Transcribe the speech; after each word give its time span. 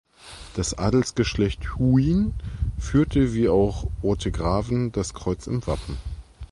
Das 0.55 0.75
Adelsgeschlecht 0.75 1.77
Huyn 1.77 2.33
führte 2.79 3.35
wie 3.35 3.49
auch 3.49 3.85
Othegraven 4.01 4.91
das 4.91 5.13
Kreuz 5.13 5.45
im 5.45 5.67
Wappen. 5.67 5.95